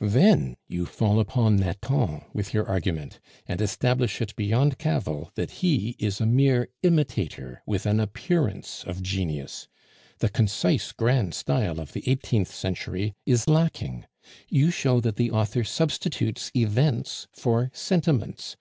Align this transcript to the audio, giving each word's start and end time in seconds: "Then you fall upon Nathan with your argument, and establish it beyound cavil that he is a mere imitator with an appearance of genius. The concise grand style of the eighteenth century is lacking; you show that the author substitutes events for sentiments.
"Then 0.00 0.56
you 0.66 0.84
fall 0.84 1.20
upon 1.20 1.54
Nathan 1.54 2.22
with 2.34 2.52
your 2.52 2.66
argument, 2.68 3.20
and 3.46 3.60
establish 3.60 4.20
it 4.20 4.34
beyound 4.34 4.78
cavil 4.78 5.30
that 5.36 5.52
he 5.62 5.94
is 6.00 6.20
a 6.20 6.26
mere 6.26 6.66
imitator 6.82 7.62
with 7.66 7.86
an 7.86 8.00
appearance 8.00 8.82
of 8.82 9.00
genius. 9.00 9.68
The 10.18 10.28
concise 10.28 10.90
grand 10.90 11.34
style 11.34 11.78
of 11.78 11.92
the 11.92 12.02
eighteenth 12.10 12.52
century 12.52 13.14
is 13.26 13.46
lacking; 13.46 14.06
you 14.48 14.72
show 14.72 14.98
that 15.02 15.14
the 15.14 15.30
author 15.30 15.62
substitutes 15.62 16.50
events 16.56 17.28
for 17.32 17.70
sentiments. 17.72 18.56